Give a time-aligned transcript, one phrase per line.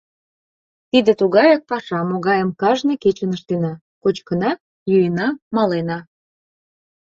[0.89, 3.73] Тиде тугаяк паша, могайым кажне кечын ыштена:
[4.03, 4.51] кочкына,
[4.91, 5.99] йӱына, малена.